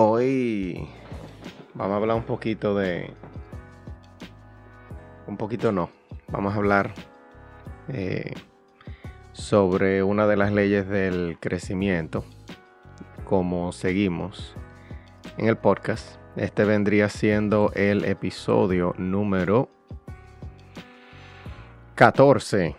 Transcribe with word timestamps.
Hoy 0.00 0.88
vamos 1.74 1.94
a 1.94 1.96
hablar 1.96 2.16
un 2.16 2.22
poquito 2.22 2.76
de... 2.76 3.12
Un 5.26 5.36
poquito 5.36 5.72
no. 5.72 5.90
Vamos 6.28 6.54
a 6.54 6.56
hablar 6.56 6.94
eh, 7.88 8.32
sobre 9.32 10.04
una 10.04 10.28
de 10.28 10.36
las 10.36 10.52
leyes 10.52 10.88
del 10.88 11.36
crecimiento. 11.40 12.24
Como 13.24 13.72
seguimos 13.72 14.54
en 15.36 15.48
el 15.48 15.56
podcast. 15.56 16.20
Este 16.36 16.64
vendría 16.64 17.08
siendo 17.08 17.72
el 17.74 18.04
episodio 18.04 18.94
número 18.98 19.68
14. 21.98 22.76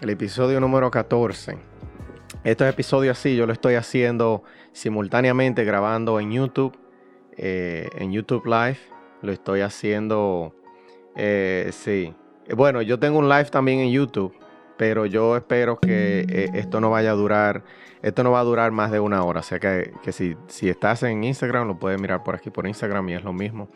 El 0.00 0.10
episodio 0.10 0.60
número 0.60 0.92
14. 0.92 1.58
Estos 2.44 2.68
episodios 2.68 3.18
así 3.18 3.34
yo 3.34 3.46
lo 3.46 3.52
estoy 3.52 3.74
haciendo 3.74 4.44
simultáneamente 4.70 5.64
grabando 5.64 6.20
en 6.20 6.30
YouTube, 6.30 6.78
eh, 7.36 7.88
en 7.96 8.12
YouTube 8.12 8.46
Live. 8.46 8.78
Lo 9.22 9.32
estoy 9.32 9.62
haciendo, 9.62 10.54
eh, 11.16 11.70
sí. 11.72 12.14
Bueno, 12.54 12.80
yo 12.80 13.00
tengo 13.00 13.18
un 13.18 13.28
live 13.28 13.46
también 13.46 13.80
en 13.80 13.90
YouTube, 13.90 14.32
pero 14.76 15.04
yo 15.04 15.36
espero 15.36 15.76
que 15.76 16.20
eh, 16.28 16.50
esto 16.54 16.80
no 16.80 16.90
vaya 16.90 17.10
a 17.10 17.14
durar, 17.14 17.64
esto 18.02 18.22
no 18.22 18.30
va 18.30 18.38
a 18.38 18.44
durar 18.44 18.70
más 18.70 18.92
de 18.92 19.00
una 19.00 19.24
hora. 19.24 19.40
O 19.40 19.42
sea 19.42 19.58
que, 19.58 19.90
si, 20.12 20.36
si, 20.46 20.68
estás 20.68 21.02
en 21.02 21.24
Instagram, 21.24 21.66
lo 21.66 21.80
puedes 21.80 22.00
mirar 22.00 22.22
por 22.22 22.36
aquí 22.36 22.50
por 22.50 22.68
Instagram 22.68 23.08
y 23.08 23.14
es 23.14 23.24
lo 23.24 23.32
mismo. 23.32 23.68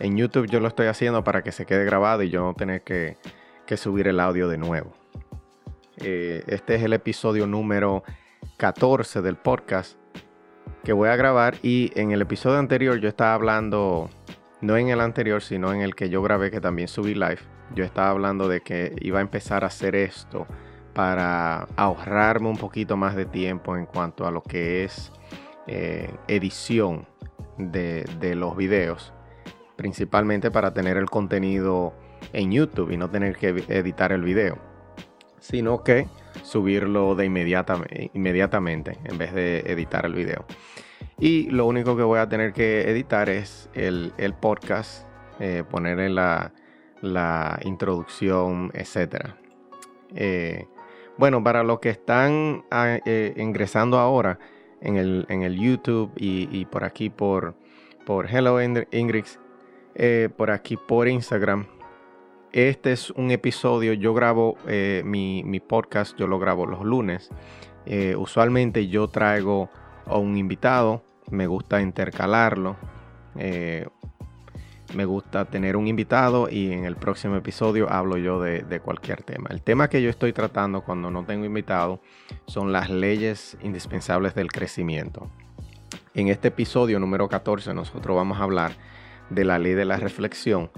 En 0.00 0.18
YouTube 0.18 0.50
yo 0.50 0.60
lo 0.60 0.68
estoy 0.68 0.88
haciendo 0.88 1.24
para 1.24 1.40
que 1.40 1.50
se 1.50 1.64
quede 1.64 1.86
grabado 1.86 2.22
y 2.22 2.28
yo 2.28 2.42
no 2.42 2.52
tener 2.52 2.82
que, 2.82 3.16
subir 3.76 4.08
el 4.08 4.20
audio 4.20 4.48
de 4.48 4.58
nuevo. 4.58 4.92
este 5.96 6.74
es 6.74 6.82
el 6.82 6.92
episodio 6.92 7.46
número 7.46 8.02
14 8.56 9.22
del 9.22 9.36
podcast 9.36 9.96
que 10.84 10.92
voy 10.92 11.08
a 11.08 11.16
grabar 11.16 11.56
y 11.62 11.92
en 11.94 12.10
el 12.10 12.22
episodio 12.22 12.58
anterior 12.58 12.98
yo 12.98 13.08
estaba 13.08 13.34
hablando, 13.34 14.10
no 14.60 14.76
en 14.76 14.88
el 14.88 15.00
anterior, 15.00 15.42
sino 15.42 15.72
en 15.72 15.80
el 15.80 15.94
que 15.94 16.08
yo 16.08 16.22
grabé 16.22 16.50
que 16.50 16.60
también 16.60 16.88
subí 16.88 17.14
live, 17.14 17.38
yo 17.74 17.84
estaba 17.84 18.10
hablando 18.10 18.48
de 18.48 18.60
que 18.60 18.94
iba 19.00 19.18
a 19.18 19.22
empezar 19.22 19.64
a 19.64 19.68
hacer 19.68 19.94
esto 19.94 20.46
para 20.92 21.68
ahorrarme 21.76 22.48
un 22.48 22.56
poquito 22.56 22.96
más 22.96 23.14
de 23.14 23.24
tiempo 23.24 23.76
en 23.76 23.86
cuanto 23.86 24.26
a 24.26 24.30
lo 24.30 24.42
que 24.42 24.84
es 24.84 25.12
eh, 25.66 26.12
edición 26.28 27.06
de 27.58 28.34
los 28.36 28.56
videos, 28.56 29.12
principalmente 29.76 30.50
para 30.50 30.74
tener 30.74 30.96
el 30.96 31.08
contenido 31.08 31.94
en 32.32 32.52
YouTube 32.52 32.90
y 32.90 32.96
no 32.96 33.10
tener 33.10 33.36
que 33.36 33.48
editar 33.48 34.12
el 34.12 34.22
video, 34.22 34.58
sino 35.40 35.82
que 35.82 36.06
subirlo 36.42 37.14
de 37.14 37.26
inmediata, 37.26 37.80
inmediatamente 38.14 38.98
en 39.04 39.18
vez 39.18 39.32
de 39.34 39.60
editar 39.60 40.06
el 40.06 40.14
video. 40.14 40.44
Y 41.18 41.50
lo 41.50 41.66
único 41.66 41.96
que 41.96 42.02
voy 42.02 42.18
a 42.18 42.28
tener 42.28 42.52
que 42.52 42.90
editar 42.90 43.28
es 43.28 43.68
el, 43.74 44.12
podcast, 44.40 45.06
eh, 45.38 45.62
ponerle 45.68 46.08
la, 46.08 46.52
la 47.00 47.60
introducción, 47.64 48.70
etc. 48.74 49.34
Eh, 50.14 50.66
bueno, 51.18 51.42
para 51.44 51.62
los 51.62 51.80
que 51.80 51.90
están 51.90 52.64
ah, 52.70 52.98
eh, 53.04 53.34
ingresando 53.36 53.98
ahora 53.98 54.38
en 54.80 54.96
el, 54.96 55.26
en 55.28 55.42
el 55.42 55.58
YouTube 55.58 56.12
y, 56.16 56.64
por 56.66 56.84
aquí 56.84 57.08
por, 57.08 57.54
por 58.04 58.26
Hello 58.28 58.60
Ingrid, 58.60 59.26
por 60.36 60.50
aquí 60.50 60.76
por 60.76 61.06
Instagram, 61.06 61.66
este 62.52 62.92
es 62.92 63.10
un 63.10 63.30
episodio, 63.30 63.94
yo 63.94 64.12
grabo 64.12 64.56
eh, 64.68 65.02
mi, 65.04 65.60
podcast, 65.60 66.16
yo 66.18 66.26
lo 66.26 66.38
grabo 66.38 66.66
los 66.66 66.84
lunes. 66.84 67.30
Eh, 67.86 68.14
usualmente 68.16 68.88
yo 68.88 69.08
traigo 69.08 69.70
a 70.06 70.18
un 70.18 70.36
invitado, 70.36 71.02
me 71.30 71.46
gusta 71.46 71.80
intercalarlo. 71.80 72.76
Eh, 73.36 73.88
me 74.94 75.06
gusta 75.06 75.46
tener 75.46 75.78
un 75.78 75.88
invitado 75.88 76.50
y 76.50 76.70
en 76.70 76.84
el 76.84 76.96
próximo 76.96 77.36
episodio 77.36 77.90
hablo 77.90 78.18
yo 78.18 78.42
de, 78.42 78.60
de, 78.60 78.80
cualquier 78.80 79.22
tema. 79.22 79.48
El 79.50 79.62
tema 79.62 79.88
que 79.88 80.02
yo 80.02 80.10
estoy 80.10 80.34
tratando 80.34 80.82
cuando 80.82 81.10
no 81.10 81.24
tengo 81.24 81.46
invitado 81.46 82.02
son 82.46 82.72
las 82.72 82.90
leyes 82.90 83.56
indispensables 83.62 84.34
del 84.34 84.52
crecimiento. 84.52 85.30
En 86.12 86.28
este 86.28 86.48
episodio 86.48 87.00
número 87.00 87.26
14 87.26 87.72
nosotros 87.72 88.14
vamos 88.14 88.38
a 88.38 88.42
hablar 88.42 88.72
de 89.30 89.46
la 89.46 89.58
ley 89.58 89.72
de 89.72 89.86
la 89.86 89.96
reflexión 89.96 90.70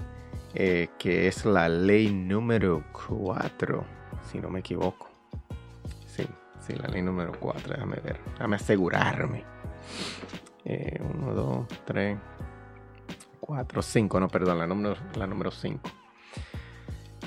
eh, 0.55 0.89
que 0.97 1.27
es 1.27 1.45
la 1.45 1.69
ley 1.69 2.11
número 2.11 2.83
4, 3.07 3.83
si 4.31 4.39
no 4.39 4.49
me 4.49 4.59
equivoco. 4.59 5.09
Sí, 6.07 6.25
sí, 6.65 6.73
la 6.73 6.87
ley 6.87 7.01
número 7.01 7.33
4, 7.39 7.73
déjame 7.73 7.97
ver, 7.97 8.19
déjame 8.33 8.55
asegurarme. 8.55 9.43
1, 10.65 11.33
2, 11.33 11.67
3, 11.85 12.17
4, 13.39 13.81
5, 13.81 14.19
no, 14.19 14.27
perdón, 14.27 14.57
la 14.57 14.67
número, 14.67 14.95
la 15.15 15.27
número 15.27 15.51
5. 15.51 15.79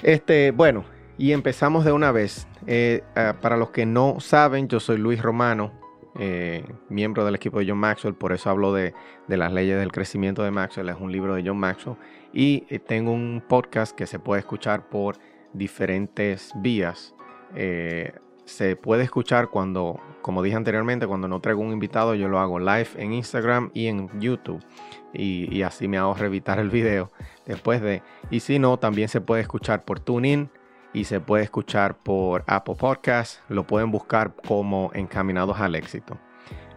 Este, 0.03 0.51
bueno, 0.51 0.85
y 1.19 1.33
empezamos 1.33 1.85
de 1.85 1.93
una 1.93 2.13
vez. 2.13 2.47
Eh, 2.67 3.03
ah, 3.17 3.37
para 3.41 3.57
los 3.57 3.71
que 3.71 3.87
no 3.87 4.21
saben, 4.21 4.69
yo 4.69 4.81
soy 4.81 4.99
Luis 4.99 5.21
Romano, 5.21 5.73
eh, 6.17 6.65
miembro 6.89 7.25
del 7.25 7.35
equipo 7.35 7.59
de 7.59 7.69
John 7.69 7.79
Maxwell, 7.79 8.15
por 8.15 8.33
eso 8.33 8.51
hablo 8.51 8.73
de, 8.73 8.95
las 9.29 9.53
leyes 9.53 9.79
del 9.79 9.93
crecimiento 9.93 10.43
de 10.43 10.51
Maxwell, 10.51 10.89
es 10.89 10.97
un 10.99 11.13
libro 11.13 11.35
de 11.35 11.43
John 11.47 11.59
Maxwell. 11.59 11.97
Y 12.33 12.65
eh, 12.69 12.79
tengo 12.79 13.13
un 13.13 13.43
podcast 13.47 13.95
que 13.95 14.07
se 14.07 14.19
puede 14.19 14.41
escuchar 14.41 14.89
por 14.89 15.17
diferentes 15.53 16.53
vías. 16.57 17.15
Eh, 17.55 18.13
se 18.45 18.77
puede 18.77 19.05
escuchar 19.05 19.49
cuando, 19.49 20.01
como 20.23 20.43
dije 20.43 20.57
anteriormente, 20.57 21.07
cuando 21.07 21.29
no 21.29 21.41
traigo 21.41 21.61
un 21.61 21.73
invitado, 21.73 22.15
yo 22.15 22.29
lo 22.29 22.39
hago 22.39 22.59
live 22.59 22.89
en 22.97 23.13
Instagram 23.13 23.71
y 23.75 23.89
en 23.89 24.09
YouTube. 24.21 24.65
Y, 25.13 25.63
así 25.63 25.89
me 25.89 25.99
ahorro 25.99 26.27
evitar 26.27 26.59
el 26.59 26.71
video 26.71 27.11
después 27.47 27.81
de. 27.81 28.03
Y 28.31 28.41
si 28.41 28.59
no, 28.59 28.79
también 28.79 29.09
se 29.09 29.21
puede 29.21 29.43
escuchar 29.43 29.85
por 29.85 30.01
TuneIn 30.01 30.51
y 30.93 31.05
se 31.05 31.21
puede 31.21 31.45
escuchar 31.45 31.97
por 31.99 32.45
Apple 32.47 32.77
Podcast. 32.77 33.41
Lo 33.49 33.67
pueden 33.67 33.91
buscar 33.91 34.35
como 34.47 34.91
Encaminados 34.95 35.61
al 35.61 35.75
Éxito. 35.75 36.19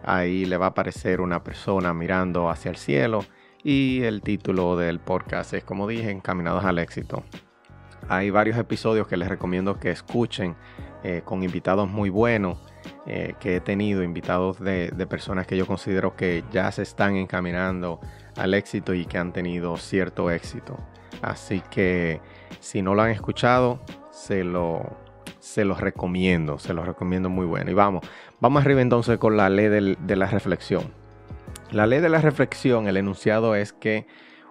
Ahí 0.04 0.44
le 0.44 0.56
va 0.56 0.66
a 0.66 0.68
aparecer 0.70 1.20
una 1.20 1.44
persona 1.44 1.94
mirando 1.94 2.50
hacia 2.50 2.70
el 2.70 2.76
cielo 2.76 3.24
y 3.62 4.02
el 4.02 4.22
título 4.22 4.76
del 4.76 4.98
podcast 4.98 5.54
es, 5.54 5.64
como 5.64 5.86
dije, 5.86 6.10
Encaminados 6.10 6.64
al 6.64 6.78
éxito. 6.78 7.22
Hay 8.08 8.30
varios 8.30 8.58
episodios 8.58 9.06
que 9.06 9.16
les 9.16 9.28
recomiendo 9.28 9.78
que 9.78 9.90
escuchen 9.90 10.56
eh, 11.04 11.22
con 11.24 11.42
invitados 11.44 11.88
muy 11.88 12.10
buenos 12.10 12.58
eh, 13.06 13.34
que 13.38 13.56
he 13.56 13.60
tenido, 13.60 14.02
invitados 14.02 14.58
de, 14.58 14.90
personas 15.08 15.46
que 15.46 15.56
yo 15.56 15.66
considero 15.66 16.16
que 16.16 16.42
ya 16.50 16.70
se 16.72 16.82
están 16.82 17.16
encaminando 17.16 18.00
al 18.36 18.54
éxito 18.54 18.94
y 18.94 19.04
que 19.06 19.18
han 19.18 19.32
tenido 19.32 19.76
cierto 19.76 20.30
éxito. 20.30 20.76
Así 21.20 21.62
que 21.70 22.20
si 22.58 22.82
no 22.82 22.94
lo 22.94 23.02
han 23.02 23.10
escuchado, 23.10 23.80
se 24.12 24.44
lo, 24.44 24.82
se 25.40 25.64
los 25.64 25.80
recomiendo, 25.80 26.58
se 26.58 26.74
los 26.74 26.86
recomiendo 26.86 27.28
muy 27.28 27.46
bueno. 27.46 27.70
Y 27.70 27.74
vamos, 27.74 28.06
vamos 28.40 28.62
arriba 28.62 28.80
entonces 28.80 29.18
con 29.18 29.36
la 29.36 29.48
ley 29.48 29.66
de 29.68 30.16
la 30.16 30.26
reflexión. 30.26 30.92
La 31.72 31.86
ley 31.86 32.00
de 32.00 32.08
la 32.08 32.20
reflexión, 32.20 32.86
el 32.86 32.98
enunciado 32.98 33.56
es 33.56 33.72
que 33.72 34.06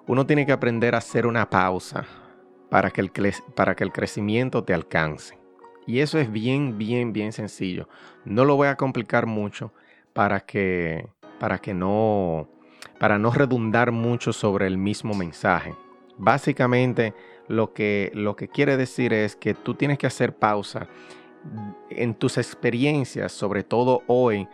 uno 0.07 0.25
tiene 0.25 0.45
que 0.45 0.51
aprender 0.51 0.95
a 0.95 0.97
hacer 0.97 1.27
una 1.27 1.49
pausa 1.49 2.05
para 2.69 2.89
que 2.89 3.01
el, 3.01 3.11
para 3.55 3.75
que 3.75 3.83
el 3.83 3.91
crecimiento 3.91 4.63
te 4.63 4.73
alcance. 4.73 5.37
Y 5.85 5.99
eso 5.99 6.19
es 6.19 6.31
bien, 6.31 6.77
bien, 6.77 7.13
bien 7.13 7.31
sencillo. 7.31 7.87
No 8.25 8.43
lo 8.43 8.55
voy 8.55 8.67
a 8.67 8.75
complicar 8.75 9.25
mucho 9.25 9.71
para 10.13 10.41
que, 10.41 11.07
para 11.39 11.59
que 11.59 11.73
no, 11.73 12.49
para 12.99 13.17
no 13.19 13.31
redundar 13.31 13.91
mucho 13.91 14.33
sobre 14.33 14.67
el 14.67 14.77
mismo 14.77 15.13
mensaje. 15.13 15.73
Básicamente 16.17 17.13
lo 17.51 17.73
que, 17.73 18.11
lo 18.13 18.35
que 18.35 18.47
quiere 18.47 18.77
decir 18.77 19.13
es 19.13 19.35
que 19.35 19.53
tú 19.53 19.75
tienes 19.75 19.97
que 19.97 20.07
hacer 20.07 20.35
pausa 20.35 20.87
en 21.89 22.13
tus 22.15 22.37
experiencias, 22.37 23.31
sobre 23.31 23.63
todo 23.63 24.03
hoy 24.07 24.47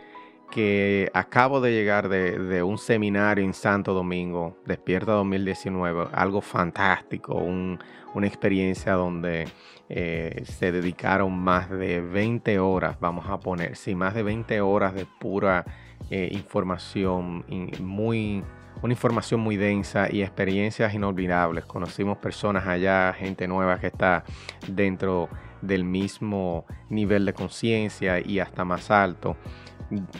que 0.50 1.10
acabo 1.12 1.60
de 1.60 1.72
llegar 1.72 2.08
de, 2.08 2.62
un 2.62 2.78
seminario 2.78 3.44
en 3.44 3.52
Santo 3.52 3.92
Domingo, 3.92 4.56
Despierta 4.64 5.12
2019, 5.12 6.08
algo 6.12 6.40
fantástico, 6.40 7.34
una 7.34 8.26
experiencia 8.26 8.94
donde 8.94 9.46
eh, 9.90 10.42
se 10.44 10.72
dedicaron 10.72 11.38
más 11.38 11.68
de 11.70 12.00
20 12.00 12.58
horas, 12.58 12.98
vamos 12.98 13.26
a 13.28 13.38
poner, 13.38 13.76
sí, 13.76 13.94
más 13.94 14.14
de 14.14 14.22
20 14.22 14.60
horas 14.62 14.94
de 14.94 15.06
pura 15.20 15.66
eh, 16.10 16.30
información, 16.32 17.44
muy, 17.80 18.42
una 18.82 18.92
información 18.92 19.40
muy 19.40 19.56
densa 19.56 20.08
y 20.10 20.22
experiencias 20.22 20.94
inolvidables. 20.94 21.64
Conocimos 21.64 22.18
personas 22.18 22.66
allá, 22.66 23.12
gente 23.12 23.48
nueva 23.48 23.78
que 23.78 23.88
está 23.88 24.24
dentro 24.66 25.28
del 25.62 25.84
mismo 25.84 26.64
nivel 26.88 27.24
de 27.24 27.32
conciencia 27.32 28.20
y 28.20 28.38
hasta 28.38 28.64
más 28.64 28.90
alto 28.90 29.36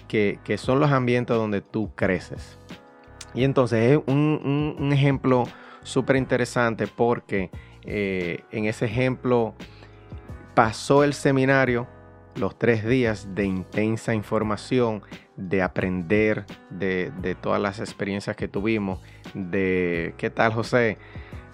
que, 0.09 0.57
son 0.59 0.81
los 0.81 0.91
ambientes 0.91 1.37
donde 1.37 1.61
tú 1.61 1.91
creces. 1.95 2.59
Y 3.35 3.45
entonces 3.45 3.93
es 3.93 4.01
un, 4.07 4.91
ejemplo 4.93 5.45
súper 5.83 6.17
interesante 6.17 6.87
porque 6.87 7.51
eh, 7.85 8.45
en 8.51 8.65
ese 8.65 8.87
ejemplo 8.87 9.55
pasó 10.55 11.05
el 11.05 11.15
seminario 11.15 11.87
los 12.39 12.59
tres 12.59 12.87
días 12.87 13.35
de 13.35 13.45
intensa 13.45 14.15
información, 14.15 15.03
de 15.37 15.63
aprender 15.63 16.47
de, 16.71 17.13
de, 17.21 17.35
todas 17.35 17.61
las 17.61 17.79
experiencias 17.81 18.37
que 18.37 18.49
tuvimos, 18.49 19.01
de 19.35 20.15
qué 20.17 20.31
tal 20.31 20.53
José, 20.53 20.99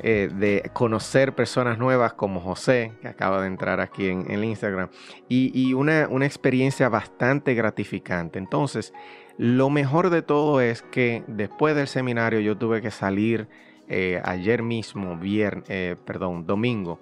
eh, 0.07 0.29
de 0.31 0.71
conocer 0.75 1.35
personas 1.35 1.79
nuevas 1.79 2.13
como 2.13 2.39
José, 2.39 2.93
que 3.01 3.09
acaba 3.09 3.41
de 3.41 3.47
entrar 3.47 3.81
aquí 3.81 4.09
en, 4.09 4.31
el 4.31 4.45
Instagram, 4.45 4.91
y, 5.31 5.73
una, 5.73 6.03
experiencia 6.27 6.91
bastante 6.91 7.55
gratificante. 7.55 8.39
Entonces, 8.39 8.93
lo 9.39 9.71
mejor 9.71 10.11
de 10.11 10.21
todo 10.21 10.61
es 10.61 10.83
que 10.83 11.25
después 11.27 11.75
del 11.75 11.87
seminario 11.87 12.41
yo 12.41 12.59
tuve 12.59 12.83
que 12.83 12.91
salir 12.91 13.49
eh, 13.89 14.21
ayer 14.25 14.63
mismo, 14.63 15.17
viernes, 15.17 15.65
eh, 15.71 15.97
perdón, 16.05 16.45
domingo, 16.45 16.99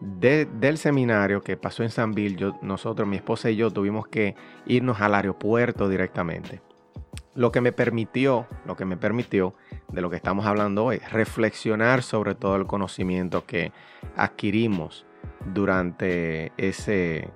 del 0.00 0.78
seminario 0.78 1.40
que 1.40 1.56
pasó 1.56 1.82
en 1.82 1.90
San 1.90 2.12
Bill, 2.12 2.36
yo, 2.36 2.58
nosotros, 2.62 3.08
mi 3.08 3.16
esposa 3.16 3.50
y 3.50 3.56
yo, 3.56 3.70
tuvimos 3.70 4.06
que 4.08 4.34
irnos 4.66 5.00
al 5.00 5.14
aeropuerto 5.14 5.88
directamente. 5.88 6.60
Lo 7.34 7.52
que 7.52 7.60
me 7.60 7.72
permitió, 7.72 8.46
lo 8.64 8.76
que 8.76 8.84
me 8.84 8.96
permitió 8.96 9.54
de 9.88 10.00
lo 10.00 10.10
que 10.10 10.16
estamos 10.16 10.46
hablando 10.46 10.84
hoy, 10.84 10.98
reflexionar 11.10 12.02
sobre 12.02 12.34
todo 12.34 12.56
el 12.56 12.66
conocimiento 12.66 13.46
que 13.46 13.72
adquirimos 14.16 15.06
durante 15.52 16.52
ese, 16.56 17.30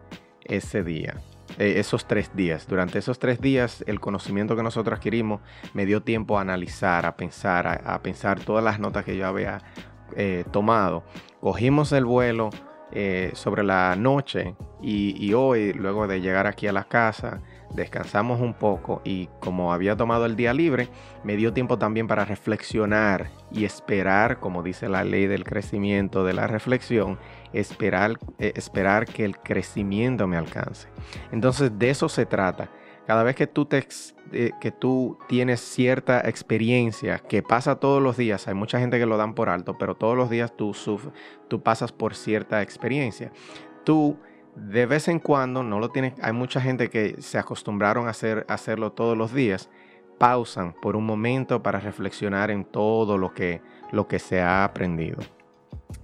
ese 0.44 0.82
día, 0.82 1.16
eh, 1.58 1.74
esos 1.76 2.06
tres 2.06 2.34
días. 2.34 2.66
Durante 2.66 2.98
esos 2.98 3.18
tres 3.18 3.40
días, 3.40 3.84
el 3.86 4.00
conocimiento 4.00 4.56
que 4.56 4.62
nosotros 4.62 4.98
adquirimos 4.98 5.40
me 5.74 5.86
dio 5.86 6.02
tiempo 6.02 6.38
a 6.38 6.42
analizar, 6.42 7.06
a 7.06 7.16
pensar, 7.16 7.82
a, 7.84 8.02
pensar 8.02 8.40
todas 8.40 8.64
las 8.64 8.80
notas 8.80 9.04
que 9.04 9.16
yo 9.16 9.26
había 9.26 9.62
eh, 10.16 10.44
tomado. 10.50 11.04
Cogimos 11.40 11.92
el 11.92 12.04
vuelo 12.04 12.50
eh, 12.92 13.30
sobre 13.34 13.62
la 13.62 13.96
noche 13.96 14.54
y 14.82 15.32
hoy, 15.34 15.72
luego 15.74 16.06
de 16.06 16.20
llegar 16.20 16.46
aquí 16.46 16.66
a 16.66 16.72
la 16.72 16.84
casa, 16.84 17.40
descansamos 17.74 18.40
un 18.40 18.54
poco 18.54 19.00
y 19.04 19.28
como 19.40 19.72
había 19.72 19.96
tomado 19.96 20.26
el 20.26 20.36
día 20.36 20.52
libre, 20.52 20.88
me 21.24 21.36
dio 21.36 21.52
tiempo 21.52 21.78
también 21.78 22.06
para 22.06 22.24
reflexionar 22.24 23.28
y 23.52 23.64
esperar, 23.64 24.40
como 24.40 24.62
dice 24.62 24.88
la 24.88 25.04
ley 25.04 25.26
del 25.26 25.44
crecimiento 25.44 26.24
de 26.24 26.32
la 26.32 26.46
reflexión, 26.46 27.18
esperar, 27.52 28.18
eh, 28.38 28.52
esperar 28.56 29.06
que 29.06 29.24
el 29.24 29.38
crecimiento 29.38 30.26
me 30.26 30.36
alcance. 30.36 30.88
Entonces 31.32 31.78
de 31.78 31.90
eso 31.90 32.08
se 32.08 32.26
trata. 32.26 32.70
Cada 33.10 33.24
vez 33.24 33.34
que 33.34 33.48
tú, 33.48 33.64
te, 33.64 33.84
eh, 34.30 34.52
que 34.60 34.70
tú 34.70 35.18
tienes 35.26 35.60
cierta 35.60 36.20
experiencia 36.28 37.18
que 37.18 37.42
pasa 37.42 37.80
todos 37.80 38.00
los 38.00 38.16
días, 38.16 38.46
hay 38.46 38.54
mucha 38.54 38.78
gente 38.78 39.00
que 39.00 39.06
lo 39.06 39.16
dan 39.16 39.34
por 39.34 39.48
alto, 39.48 39.76
pero 39.76 39.96
todos 39.96 40.16
los 40.16 40.30
días 40.30 40.56
tú, 40.56 40.72
tú 41.48 41.60
pasas 41.60 41.90
por 41.90 42.14
cierta 42.14 42.62
experiencia. 42.62 43.32
Tú 43.82 44.16
de 44.54 44.86
vez 44.86 45.08
en 45.08 45.18
cuando, 45.18 45.64
no 45.64 45.80
lo 45.80 45.90
tienes, 45.90 46.14
hay 46.22 46.32
mucha 46.32 46.60
gente 46.60 46.88
que 46.88 47.20
se 47.20 47.36
acostumbraron 47.36 48.06
a, 48.06 48.10
hacer, 48.10 48.46
hacerlo 48.48 48.92
todos 48.92 49.18
los 49.18 49.34
días, 49.34 49.70
pausan 50.16 50.72
por 50.80 50.94
un 50.94 51.04
momento 51.04 51.64
para 51.64 51.80
reflexionar 51.80 52.52
en 52.52 52.64
todo 52.64 53.18
lo 53.18 53.34
que, 53.34 53.60
lo 53.90 54.06
que 54.06 54.20
se 54.20 54.40
ha 54.40 54.62
aprendido. 54.62 55.18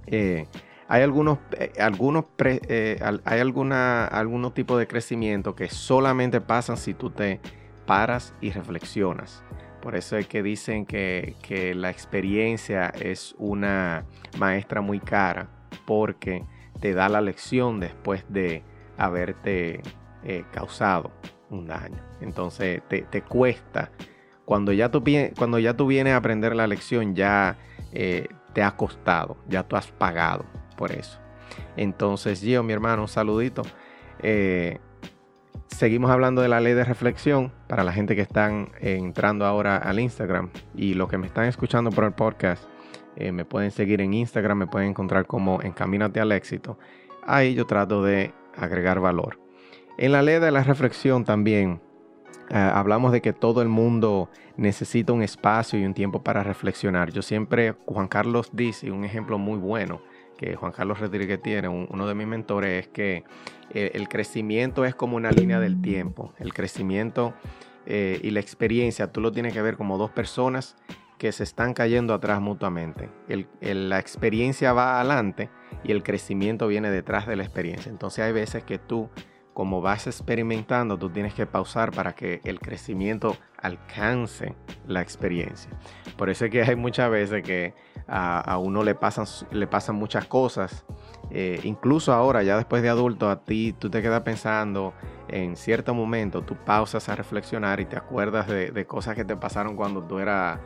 Eh, 0.08 0.48
hay 0.88 1.02
algunos, 1.02 1.38
eh, 1.58 1.72
algunos 1.78 2.26
eh, 2.38 2.98
hay 3.24 3.40
alguna, 3.40 4.06
algunos 4.06 4.54
tipo 4.54 4.78
de 4.78 4.86
crecimiento 4.86 5.54
que 5.54 5.68
solamente 5.68 6.40
pasan 6.40 6.76
si 6.76 6.94
tú 6.94 7.10
te 7.10 7.40
paras 7.86 8.34
y 8.40 8.50
reflexionas. 8.50 9.42
Por 9.82 9.96
eso 9.96 10.16
es 10.16 10.26
que 10.26 10.42
dicen 10.42 10.86
que, 10.86 11.34
que 11.42 11.74
la 11.74 11.90
experiencia 11.90 12.88
es 12.88 13.34
una 13.38 14.04
maestra 14.38 14.80
muy 14.80 15.00
cara, 15.00 15.48
porque 15.84 16.44
te 16.80 16.94
da 16.94 17.08
la 17.08 17.20
lección 17.20 17.80
después 17.80 18.24
de 18.28 18.62
haberte 18.96 19.82
eh, 20.24 20.44
causado 20.52 21.12
un 21.50 21.66
daño. 21.66 22.02
Entonces 22.20 22.82
te, 22.88 23.22
cuesta. 23.22 23.90
Cuando 24.44 24.72
ya, 24.72 24.90
tú, 24.90 25.02
cuando 25.36 25.58
ya 25.58 25.74
tú 25.74 25.86
vienes 25.86 26.14
a 26.14 26.16
aprender 26.16 26.54
la 26.54 26.66
lección, 26.66 27.14
ya 27.14 27.58
eh, 27.92 28.28
te 28.52 28.62
ha 28.62 28.76
costado, 28.76 29.36
ya 29.48 29.62
tú 29.64 29.76
has 29.76 29.88
pagado 29.88 30.44
por 30.76 30.92
eso. 30.92 31.18
Entonces, 31.76 32.40
yo, 32.40 32.62
mi 32.62 32.72
hermano, 32.72 33.02
un 33.02 33.08
saludito. 33.08 33.62
Eh, 34.22 34.78
seguimos 35.68 36.10
hablando 36.10 36.42
de 36.42 36.48
la 36.48 36.60
ley 36.60 36.74
de 36.74 36.84
reflexión 36.84 37.52
para 37.66 37.84
la 37.84 37.92
gente 37.92 38.14
que 38.14 38.22
están 38.22 38.70
entrando 38.80 39.44
ahora 39.44 39.76
al 39.76 40.00
Instagram 40.00 40.50
y 40.74 40.94
los 40.94 41.08
que 41.08 41.18
me 41.18 41.26
están 41.26 41.46
escuchando 41.46 41.90
por 41.90 42.04
el 42.04 42.12
podcast. 42.12 42.64
Eh, 43.16 43.32
me 43.32 43.44
pueden 43.44 43.70
seguir 43.70 44.00
en 44.00 44.14
Instagram, 44.14 44.58
me 44.58 44.66
pueden 44.66 44.90
encontrar 44.90 45.26
como 45.26 45.62
Encamínate 45.62 46.20
al 46.20 46.32
éxito. 46.32 46.78
Ahí 47.24 47.54
yo 47.54 47.66
trato 47.66 48.02
de 48.02 48.32
agregar 48.56 49.00
valor. 49.00 49.40
En 49.98 50.12
la 50.12 50.22
ley 50.22 50.38
de 50.38 50.50
la 50.50 50.62
reflexión 50.62 51.24
también 51.24 51.80
eh, 52.50 52.56
hablamos 52.56 53.12
de 53.12 53.22
que 53.22 53.32
todo 53.32 53.62
el 53.62 53.68
mundo 53.68 54.28
necesita 54.56 55.12
un 55.12 55.22
espacio 55.22 55.78
y 55.78 55.84
un 55.84 55.94
tiempo 55.94 56.22
para 56.22 56.42
reflexionar. 56.42 57.10
Yo 57.10 57.22
siempre, 57.22 57.74
Juan 57.86 58.06
Carlos 58.08 58.50
dice, 58.52 58.90
un 58.90 59.04
ejemplo 59.04 59.38
muy 59.38 59.58
bueno 59.58 60.00
que 60.36 60.56
Juan 60.56 60.72
Carlos 60.72 61.00
Rodríguez 61.00 61.40
tiene, 61.42 61.68
uno 61.68 62.06
de 62.06 62.14
mis 62.14 62.26
mentores, 62.26 62.86
es 62.86 62.88
que 62.88 63.24
eh, 63.70 63.92
el, 63.94 64.08
crecimiento 64.08 64.84
es 64.84 64.94
como 64.94 65.16
una 65.16 65.30
línea 65.30 65.60
del 65.60 65.80
tiempo. 65.80 66.32
El 66.38 66.52
crecimiento 66.52 67.34
y 67.88 68.30
la 68.30 68.40
experiencia, 68.40 69.12
tú 69.12 69.20
lo 69.20 69.30
tienes 69.30 69.52
que 69.52 69.62
ver 69.62 69.76
como 69.76 69.96
dos 69.96 70.10
personas 70.10 70.76
que 71.18 71.32
se 71.32 71.44
están 71.44 71.74
cayendo 71.74 72.14
atrás 72.14 72.40
mutuamente. 72.40 73.08
la 73.60 73.98
experiencia 73.98 74.72
va 74.72 75.00
adelante 75.00 75.50
y 75.82 75.92
el 75.92 76.02
crecimiento 76.02 76.66
viene 76.66 76.90
detrás 76.90 77.26
de 77.26 77.36
la 77.36 77.44
experiencia. 77.44 77.90
Entonces 77.90 78.24
hay 78.24 78.32
veces 78.32 78.64
que 78.64 78.78
tú, 78.78 79.08
como 79.54 79.80
vas 79.80 80.06
experimentando, 80.06 80.98
tú 80.98 81.10
tienes 81.10 81.32
que 81.32 81.46
pausar 81.46 81.90
para 81.92 82.14
que 82.14 82.40
el 82.44 82.60
crecimiento 82.60 83.36
alcance 83.56 84.54
la 84.86 85.00
experiencia. 85.00 85.70
Por 86.16 86.28
eso 86.28 86.44
es 86.44 86.50
que 86.50 86.62
hay 86.62 86.76
muchas 86.76 87.10
veces 87.10 87.42
que 87.42 87.74
a, 88.08 88.58
uno 88.58 88.82
le 88.82 88.94
pasan, 88.94 89.26
le 89.50 89.66
pasan 89.66 89.96
muchas 89.96 90.26
cosas. 90.26 90.84
Eh, 91.30 91.60
incluso 91.64 92.12
ahora, 92.12 92.42
ya 92.42 92.56
después 92.56 92.82
de 92.82 92.88
adulto, 92.88 93.28
a 93.30 93.44
ti 93.44 93.74
tú 93.76 93.90
te 93.90 94.00
quedas 94.02 94.22
pensando 94.22 94.94
en 95.28 95.56
cierto 95.56 95.92
momento, 95.92 96.42
tú 96.42 96.56
pausas 96.56 97.08
a 97.08 97.16
reflexionar 97.16 97.80
y 97.80 97.86
te 97.86 97.96
acuerdas 97.96 98.46
de, 98.46 98.86
cosas 98.86 99.16
que 99.16 99.24
te 99.24 99.36
pasaron 99.36 99.76
cuando 99.76 100.02
tú 100.02 100.18
eras 100.18 100.60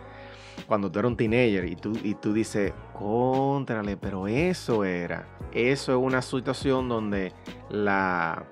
cuando 0.67 0.93
tú 0.93 0.99
eres 0.99 1.11
un 1.11 1.17
teenager 1.17 1.65
y 1.65 1.75
tú, 1.75 1.99
y 2.05 2.15
tú 2.15 2.35
dices, 2.35 2.75
contrale, 2.93 3.97
pero 3.97 4.29
eso 4.29 4.85
era. 4.85 5.27
Eso 5.53 5.93
es 5.93 5.99
una 5.99 6.21
situación 6.21 6.89
donde 6.89 7.33
la, 7.71 8.45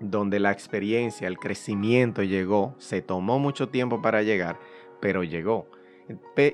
donde 0.00 0.38
la 0.38 0.52
experiencia, 0.52 1.26
el 1.26 1.38
crecimiento 1.38 2.22
llegó. 2.22 2.74
Se 2.78 3.00
tomó 3.00 3.38
mucho 3.38 3.70
tiempo 3.70 4.02
para 4.02 4.22
llegar, 4.22 4.58
pero 5.00 5.24
llegó. 5.24 5.66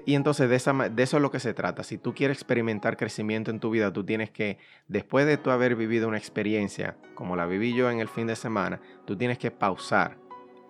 Y 0.04 0.14
entonces 0.14 0.48
de, 0.48 0.90
de, 0.90 1.02
eso 1.02 1.16
es 1.16 1.22
lo 1.22 1.30
que 1.30 1.40
se 1.40 1.54
trata. 1.54 1.82
Si 1.82 1.98
tú 1.98 2.14
quieres 2.14 2.36
experimentar 2.36 2.96
crecimiento 2.96 3.50
en 3.50 3.60
tu 3.60 3.70
vida, 3.70 3.92
tú 3.92 4.04
tienes 4.04 4.30
que, 4.30 4.58
después 4.88 5.26
de 5.26 5.36
tú 5.36 5.50
haber 5.50 5.76
vivido 5.76 6.08
una 6.08 6.18
experiencia 6.18 6.96
como 7.14 7.36
la 7.36 7.46
viví 7.46 7.74
yo 7.74 7.90
en 7.90 8.00
el 8.00 8.08
fin 8.08 8.26
de 8.26 8.36
semana, 8.36 8.80
tú 9.04 9.16
tienes 9.16 9.38
que 9.38 9.50
pausar 9.50 10.18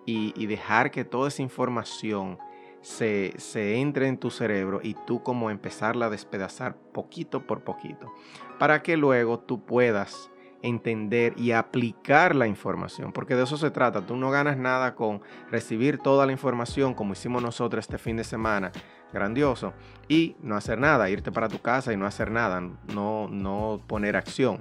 y, 0.05 0.33
y 0.35 0.45
dejar 0.45 0.91
que 0.91 1.03
toda 1.03 1.27
esa 1.27 1.41
información 1.41 2.37
se, 2.81 3.79
entre 3.79 4.07
en 4.07 4.17
tu 4.17 4.31
cerebro 4.31 4.79
y 4.81 4.95
tú 5.05 5.21
como 5.23 5.49
empezarla 5.49 6.05
a 6.05 6.09
despedazar 6.09 6.77
poquito 6.93 7.45
por 7.45 7.63
poquito, 7.63 8.13
para 8.59 8.81
que 8.81 8.97
luego 8.97 9.39
tú 9.39 9.65
puedas 9.65 10.29
entender 10.61 11.33
y 11.37 11.51
aplicar 11.51 12.35
la 12.35 12.47
información, 12.47 13.11
porque 13.11 13.35
de 13.35 13.43
eso 13.43 13.57
se 13.57 13.71
trata. 13.71 14.01
Tú 14.01 14.15
no 14.15 14.31
ganas 14.31 14.57
nada 14.57 14.95
con 14.95 15.21
recibir 15.51 15.97
toda 15.99 16.25
la 16.25 16.31
información 16.31 16.93
como 16.93 17.13
hicimos 17.13 17.41
nosotros 17.41 17.85
este 17.85 17.97
fin 17.97 18.17
de 18.17 18.23
semana, 18.23 18.71
grandioso, 19.13 19.73
y 20.07 20.35
no 20.41 20.55
hacer 20.55 20.79
nada, 20.79 21.09
irte 21.09 21.31
para 21.31 21.47
tu 21.47 21.59
casa 21.59 21.93
y 21.93 21.97
no 21.97 22.05
hacer 22.05 22.31
nada, 22.31 22.61
no, 22.93 23.27
no 23.29 23.81
poner 23.87 24.15
acción. 24.15 24.59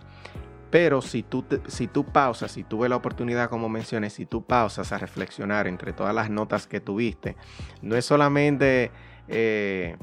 Pero 0.70 1.00
si 1.00 1.22
tú, 1.22 1.44
si 1.68 1.86
tú 1.86 2.04
pausas, 2.04 2.50
si 2.50 2.64
tuve 2.64 2.88
la 2.88 2.96
oportunidad, 2.96 3.48
como 3.48 3.68
mencioné, 3.68 4.10
si 4.10 4.26
tú 4.26 4.44
pausas 4.44 4.92
a 4.92 4.98
reflexionar 4.98 5.68
entre 5.68 5.92
todas 5.92 6.14
las 6.14 6.28
notas 6.28 6.66
que 6.66 6.80
tuviste, 6.80 7.36
no 7.82 7.96
es 7.96 8.04
solamente 8.04 8.90
eh, 9.28 9.96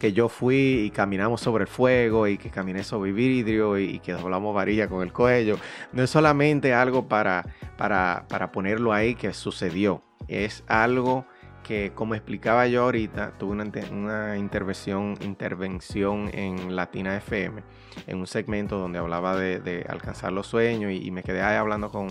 que 0.00 0.14
yo 0.14 0.30
fui 0.30 0.86
y 0.86 0.90
caminamos 0.90 1.42
sobre 1.42 1.64
el 1.64 1.68
fuego 1.68 2.26
y 2.26 2.38
que 2.38 2.50
caminé 2.50 2.82
sobre 2.82 3.12
vidrio 3.12 3.78
y, 3.78 4.00
que 4.00 4.12
doblamos 4.14 4.54
varilla 4.54 4.88
con 4.88 5.02
el 5.02 5.12
cuello. 5.12 5.58
No 5.92 6.02
es 6.02 6.10
solamente 6.10 6.72
algo 6.72 7.06
para, 7.06 7.44
para, 7.76 8.24
para 8.28 8.50
ponerlo 8.50 8.94
ahí 8.94 9.14
que 9.14 9.34
sucedió. 9.34 10.02
Es 10.26 10.64
algo 10.66 11.26
que, 11.62 11.92
como 11.94 12.14
explicaba 12.14 12.66
yo 12.66 12.84
ahorita, 12.84 13.36
tuve 13.38 13.52
una, 13.52 13.70
una, 13.92 14.38
intervención, 14.38 15.18
intervención 15.20 16.30
en 16.32 16.74
Latina 16.74 17.14
FM, 17.18 17.62
en 18.06 18.18
un 18.18 18.26
segmento 18.26 18.78
donde 18.78 18.98
hablaba 18.98 19.36
de, 19.36 19.84
alcanzar 19.86 20.32
los 20.32 20.46
sueños 20.46 20.92
y, 20.92 21.10
me 21.10 21.22
quedé 21.22 21.42
ahí 21.42 21.56
hablando 21.56 21.90
con, 21.90 22.08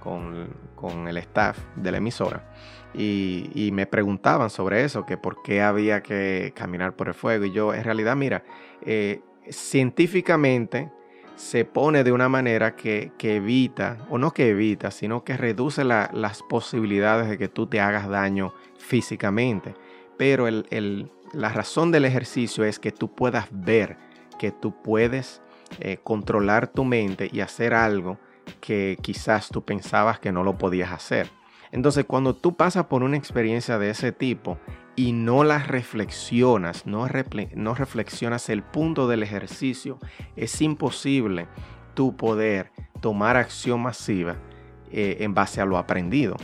con, 0.00 0.48
con 0.74 1.08
el 1.08 1.16
staff 1.18 1.58
de 1.76 1.92
la 1.92 1.98
emisora. 1.98 2.52
Y, 2.92 3.50
y, 3.54 3.70
me 3.70 3.86
preguntaban 3.86 4.50
sobre 4.50 4.84
eso, 4.84 5.06
que 5.06 5.16
por 5.16 5.42
qué 5.42 5.62
había 5.62 6.02
que 6.02 6.52
caminar 6.56 6.96
por 6.96 7.08
el 7.08 7.14
fuego. 7.14 7.44
Y 7.44 7.52
yo, 7.52 7.72
en 7.72 7.84
realidad, 7.84 8.16
mira, 8.16 8.42
eh, 8.82 9.20
científicamente 9.48 10.90
se 11.36 11.64
pone 11.64 12.02
de 12.02 12.12
una 12.12 12.28
manera 12.28 12.74
que, 12.74 13.12
que, 13.16 13.36
evita, 13.36 13.98
o 14.10 14.18
no 14.18 14.32
que 14.32 14.48
evita, 14.48 14.90
sino 14.90 15.22
que 15.22 15.36
reduce 15.36 15.84
la, 15.84 16.10
las 16.12 16.42
posibilidades 16.42 17.28
de 17.28 17.38
que 17.38 17.48
tú 17.48 17.66
te 17.68 17.80
hagas 17.80 18.08
daño 18.08 18.52
físicamente. 18.78 19.74
Pero 20.18 20.48
el, 20.48 20.66
el, 20.70 21.12
la 21.32 21.50
razón 21.50 21.92
del 21.92 22.04
ejercicio 22.04 22.64
es 22.64 22.80
que 22.80 22.90
tú 22.90 23.14
puedas 23.14 23.46
ver 23.52 23.96
que 24.40 24.50
tú 24.50 24.74
puedes 24.82 25.42
eh, 25.80 25.98
controlar 26.02 26.68
tu 26.68 26.82
mente 26.82 27.28
y 27.30 27.40
hacer 27.40 27.74
algo 27.74 28.18
que 28.60 28.98
quizás 29.00 29.48
tú 29.48 29.62
pensabas 29.62 30.18
que 30.18 30.32
no 30.32 30.42
lo 30.42 30.58
podías 30.58 30.92
hacer. 30.92 31.30
Entonces, 31.72 32.04
cuando 32.04 32.34
tú 32.34 32.56
pasas 32.56 32.86
por 32.86 33.02
una 33.02 33.16
experiencia 33.16 33.78
de 33.78 33.90
ese 33.90 34.12
tipo 34.12 34.58
y 34.96 35.12
no 35.12 35.44
la 35.44 35.58
reflexionas, 35.58 36.84
no, 36.86 37.06
no 37.54 37.74
reflexionas 37.74 38.48
el 38.48 38.62
punto 38.62 39.06
del 39.06 39.22
ejercicio, 39.22 39.98
es 40.36 40.60
imposible 40.60 41.46
tú 41.94 42.16
poder 42.16 42.72
tomar 43.00 43.36
acción 43.36 43.80
masiva 43.80 44.36
eh, 44.90 45.18
en 45.20 45.34
base 45.34 45.60
a 45.60 45.64
lo 45.64 45.78
aprendido. 45.78 46.36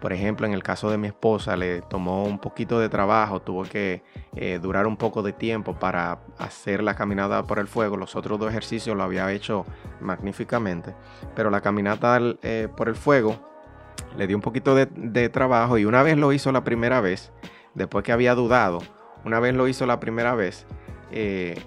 Por 0.00 0.14
ejemplo, 0.14 0.46
en 0.46 0.54
el 0.54 0.62
caso 0.62 0.90
de 0.90 0.96
mi 0.96 1.08
esposa, 1.08 1.56
le 1.56 1.82
tomó 1.82 2.24
un 2.24 2.38
poquito 2.38 2.80
de 2.80 2.88
trabajo, 2.88 3.40
tuvo 3.40 3.64
que 3.64 4.02
eh, 4.34 4.58
durar 4.60 4.86
un 4.86 4.96
poco 4.96 5.22
de 5.22 5.32
tiempo 5.32 5.74
para 5.74 6.20
hacer 6.38 6.82
la 6.82 6.94
caminata 6.94 7.42
por 7.42 7.58
el 7.58 7.68
fuego. 7.68 7.98
Los 7.98 8.16
otros 8.16 8.38
dos 8.38 8.48
ejercicios 8.50 8.96
lo 8.96 9.02
había 9.02 9.30
hecho 9.30 9.66
magníficamente, 10.00 10.94
pero 11.34 11.50
la 11.50 11.60
caminata 11.60 12.18
eh, 12.42 12.68
por 12.74 12.88
el 12.88 12.94
fuego 12.94 13.50
le 14.16 14.26
dio 14.26 14.36
un 14.36 14.42
poquito 14.42 14.74
de, 14.74 15.28
trabajo 15.28 15.78
y 15.78 15.84
una 15.84 16.02
vez 16.02 16.16
lo 16.16 16.32
hizo 16.32 16.50
la 16.50 16.64
primera 16.64 17.00
vez, 17.00 17.32
después 17.74 18.04
que 18.04 18.12
había 18.12 18.34
dudado, 18.34 18.80
una 19.24 19.38
vez 19.38 19.54
lo 19.54 19.68
hizo 19.68 19.86
la 19.86 20.00
primera 20.00 20.34
vez, 20.34 20.66
eh, 21.12 21.62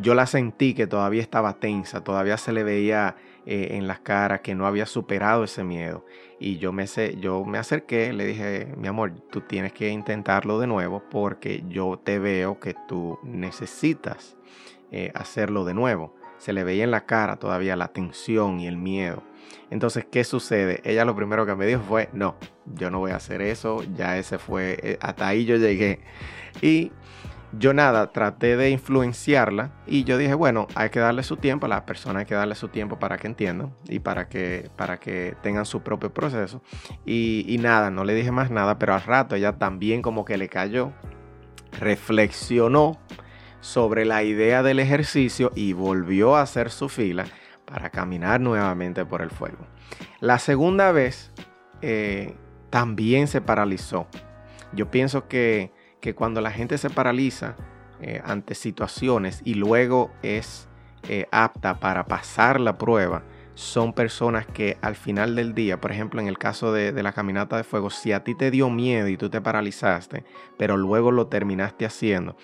yo 0.00 0.14
la 0.14 0.26
sentí 0.26 0.74
que 0.74 0.86
todavía 0.86 1.22
estaba 1.22 1.54
tensa, 1.54 2.04
todavía 2.04 2.36
se 2.36 2.52
le 2.52 2.62
veía 2.62 3.16
eh, 3.50 3.78
en 3.78 3.86
las 3.86 4.00
caras 4.00 4.42
que 4.42 4.54
no 4.54 4.66
había 4.66 4.84
superado 4.84 5.42
ese 5.42 5.64
miedo. 5.64 6.04
Y 6.38 6.58
yo 6.58 6.70
me, 6.70 6.84
yo 7.18 7.46
me 7.46 7.56
acerqué, 7.56 8.12
le 8.12 8.26
dije, 8.26 8.74
mi 8.76 8.88
amor, 8.88 9.14
tú 9.30 9.40
tienes 9.40 9.72
que 9.72 9.88
intentarlo 9.88 10.60
de 10.60 10.66
nuevo 10.66 11.02
porque 11.10 11.64
yo 11.66 11.98
te 11.98 12.18
veo 12.18 12.60
que 12.60 12.74
tú 12.86 13.18
necesitas 13.22 14.36
eh, 14.92 15.12
hacerlo 15.14 15.64
de 15.64 15.72
nuevo. 15.72 16.14
Se 16.36 16.52
le 16.52 16.62
veía 16.62 16.84
en 16.84 16.90
la 16.90 17.06
cara 17.06 17.36
todavía 17.36 17.74
la 17.74 17.88
tensión 17.88 18.60
y 18.60 18.66
el 18.66 18.76
miedo. 18.76 19.22
Entonces, 19.70 20.04
¿qué 20.04 20.24
sucede? 20.24 20.82
Ella 20.84 21.06
lo 21.06 21.16
primero 21.16 21.46
que 21.46 21.54
me 21.54 21.64
dijo 21.64 21.80
fue, 21.88 22.10
no, 22.12 22.36
yo 22.66 22.90
no 22.90 22.98
voy 22.98 23.12
a 23.12 23.16
hacer 23.16 23.40
eso, 23.40 23.82
ya 23.96 24.18
ese 24.18 24.36
fue, 24.36 24.78
eh, 24.82 24.98
hasta 25.00 25.26
ahí 25.26 25.46
yo 25.46 25.56
llegué. 25.56 26.00
Y 26.60 26.92
yo 27.52 27.72
nada, 27.72 28.12
traté 28.12 28.56
de 28.56 28.70
influenciarla 28.70 29.70
y 29.86 30.04
yo 30.04 30.18
dije, 30.18 30.34
bueno, 30.34 30.68
hay 30.74 30.90
que 30.90 31.00
darle 31.00 31.22
su 31.22 31.36
tiempo, 31.36 31.66
a 31.66 31.68
la 31.68 31.86
persona 31.86 32.20
hay 32.20 32.26
que 32.26 32.34
darle 32.34 32.54
su 32.54 32.68
tiempo 32.68 32.98
para 32.98 33.16
que 33.16 33.26
entiendan 33.26 33.74
y 33.88 34.00
para 34.00 34.28
que, 34.28 34.70
para 34.76 34.98
que 34.98 35.34
tengan 35.42 35.64
su 35.64 35.80
propio 35.80 36.12
proceso. 36.12 36.62
Y, 37.06 37.56
nada, 37.60 37.90
no 37.90 38.04
le 38.04 38.14
dije 38.14 38.30
más 38.32 38.50
nada, 38.50 38.78
pero 38.78 38.94
al 38.94 39.02
rato 39.02 39.34
ella 39.34 39.56
también 39.58 40.02
como 40.02 40.24
que 40.24 40.36
le 40.36 40.48
cayó, 40.48 40.92
reflexionó 41.80 42.98
sobre 43.60 44.04
la 44.04 44.22
idea 44.22 44.62
del 44.62 44.78
ejercicio 44.78 45.50
y 45.54 45.72
volvió 45.72 46.36
a 46.36 46.42
hacer 46.42 46.70
su 46.70 46.88
fila 46.88 47.24
para 47.64 47.90
caminar 47.90 48.40
nuevamente 48.40 49.04
por 49.04 49.22
el 49.22 49.30
fuego. 49.30 49.66
La 50.20 50.38
segunda 50.38 50.92
vez 50.92 51.32
eh, 51.80 52.34
también 52.70 53.26
se 53.26 53.40
paralizó. 53.40 54.06
Yo 54.72 54.90
pienso 54.90 55.28
que, 55.28 55.72
que, 56.00 56.14
cuando 56.14 56.40
la 56.40 56.50
gente 56.50 56.78
se 56.78 56.90
paraliza 56.90 57.56
eh, 58.00 58.20
ante 58.24 58.54
situaciones 58.54 59.40
y 59.44 59.54
luego 59.54 60.10
es 60.22 60.68
eh, 61.08 61.26
apta 61.30 61.80
para 61.80 62.06
pasar 62.06 62.60
la 62.60 62.78
prueba, 62.78 63.22
son 63.54 63.92
personas 63.92 64.46
que 64.46 64.76
al 64.82 64.94
final 64.94 65.34
del 65.34 65.54
día, 65.54 65.80
por 65.80 65.90
ejemplo 65.90 66.20
en 66.20 66.28
el 66.28 66.38
caso 66.38 66.72
de, 66.72 66.92
la 67.02 67.12
caminata 67.12 67.56
de 67.56 67.64
fuego, 67.64 67.90
si 67.90 68.12
a 68.12 68.22
ti 68.22 68.34
te 68.36 68.50
dio 68.50 68.70
miedo 68.70 69.08
y 69.08 69.16
tú 69.16 69.30
te 69.30 69.40
paralizaste, 69.40 70.24
pero 70.56 70.76
luego 70.76 71.10
lo 71.10 71.26
terminaste 71.26 71.84
haciendo, 71.86 72.36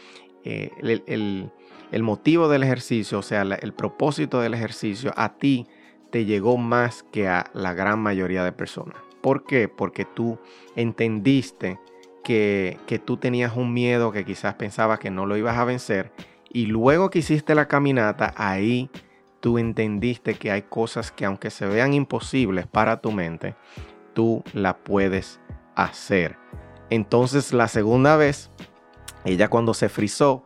el, 0.42 1.04
el 1.06 1.52
el 1.94 2.02
motivo 2.02 2.48
del 2.48 2.64
ejercicio, 2.64 3.20
o 3.20 3.22
sea, 3.22 3.42
el 3.42 3.72
propósito 3.72 4.40
del 4.40 4.52
ejercicio, 4.52 5.12
a 5.16 5.34
ti 5.34 5.68
te 6.10 6.24
llegó 6.24 6.56
más 6.56 7.04
que 7.04 7.28
a 7.28 7.50
la 7.54 7.72
gran 7.72 8.00
mayoría 8.00 8.42
de 8.42 8.50
personas. 8.50 8.96
¿Por 9.20 9.44
qué? 9.44 9.68
Porque 9.68 10.04
tú 10.04 10.40
entendiste 10.74 11.78
que, 12.24 13.02
tú 13.04 13.18
tenías 13.18 13.56
un 13.56 13.72
miedo 13.72 14.10
que 14.10 14.24
quizás 14.24 14.54
pensabas 14.54 14.98
que 14.98 15.10
no 15.10 15.26
lo 15.26 15.36
ibas 15.36 15.56
a 15.56 15.64
vencer 15.64 16.12
y 16.52 16.66
luego 16.66 17.10
que 17.10 17.20
hiciste 17.20 17.54
la 17.54 17.68
caminata, 17.68 18.34
ahí 18.36 18.90
tú 19.40 19.58
entendiste 19.58 20.34
que 20.34 20.50
hay 20.50 20.62
cosas 20.62 21.12
que 21.12 21.24
aunque 21.24 21.50
se 21.50 21.66
vean 21.66 21.92
imposibles 21.92 22.66
para 22.66 23.00
tu 23.00 23.12
mente, 23.12 23.54
tú 24.14 24.42
la 24.52 24.78
puedes 24.78 25.40
hacer. 25.74 26.38
Entonces 26.90 27.52
la 27.52 27.68
segunda 27.68 28.16
vez, 28.16 28.50
ella 29.24 29.48
cuando 29.48 29.74
se 29.74 29.88
frizó, 29.88 30.42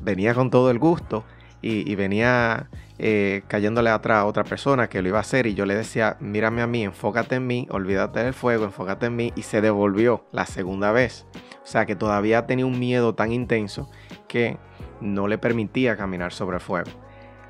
venía 0.00 0.34
con 0.34 0.50
todo 0.50 0.70
el 0.70 0.78
gusto 0.78 1.24
y, 1.62 1.94
venía 1.94 2.68
eh, 2.98 3.42
cayéndole 3.48 3.90
atrás 3.90 4.18
a 4.18 4.26
otra 4.26 4.44
persona 4.44 4.88
que 4.88 5.02
lo 5.02 5.08
iba 5.08 5.18
a 5.18 5.22
hacer 5.22 5.46
y 5.46 5.54
yo 5.54 5.66
le 5.66 5.74
decía, 5.74 6.16
mírame 6.20 6.62
a 6.62 6.66
mí, 6.66 6.84
enfócate 6.84 7.36
en 7.36 7.46
mí, 7.46 7.66
olvídate 7.70 8.24
del 8.24 8.34
fuego, 8.34 8.64
enfócate 8.64 9.06
en 9.06 9.16
mí 9.16 9.32
y 9.36 9.42
se 9.42 9.60
devolvió 9.60 10.24
la 10.32 10.46
segunda 10.46 10.92
vez. 10.92 11.26
O 11.62 11.66
sea 11.66 11.86
que 11.86 11.96
todavía 11.96 12.46
tenía 12.46 12.66
un 12.66 12.78
miedo 12.78 13.14
tan 13.14 13.32
intenso 13.32 13.90
que 14.26 14.58
no 15.00 15.28
le 15.28 15.38
permitía 15.38 15.96
caminar 15.96 16.32
sobre 16.32 16.56
el 16.56 16.62
fuego. 16.62 16.90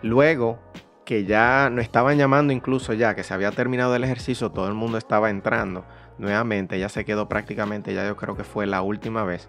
Luego 0.03 0.59
que 1.05 1.25
ya 1.25 1.71
no 1.71 1.81
estaban 1.81 2.19
llamando 2.19 2.53
incluso 2.53 2.93
ya 2.93 3.15
que 3.15 3.25
se 3.25 3.35
había 3.35 3.51
terminado 3.51 3.95
el 3.97 4.05
ejercicio, 4.05 4.51
todo 4.51 4.69
el 4.69 4.75
mundo 4.75 4.99
estaba 4.99 5.31
entrando 5.31 5.85
nuevamente, 6.19 6.79
ya 6.79 6.89
se 6.89 7.05
quedó 7.05 7.29
prácticamente, 7.29 7.95
ya 7.95 8.07
yo 8.07 8.17
creo 8.17 8.37
que 8.37 8.45
fue 8.45 8.67
la 8.67 8.83
última 8.83 9.25
vez, 9.25 9.49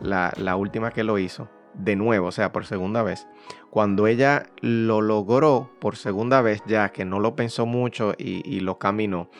la, 0.00 0.32
la 0.36 0.56
última 0.56 0.90
que 0.90 1.04
lo 1.04 1.18
hizo 1.18 1.48
de 1.78 1.96
nuevo, 1.96 2.28
o 2.28 2.32
sea, 2.32 2.52
por 2.52 2.66
segunda 2.66 3.02
vez. 3.02 3.26
Cuando 3.70 4.06
ella 4.06 4.46
lo 4.60 5.00
logró 5.00 5.70
por 5.80 5.96
segunda 5.96 6.40
vez, 6.40 6.62
ya 6.66 6.90
que 6.90 7.04
no 7.04 7.20
lo 7.20 7.36
pensó 7.36 7.66
mucho 7.66 8.14
y, 8.16 8.60
lo 8.60 8.78
caminó, 8.78 9.30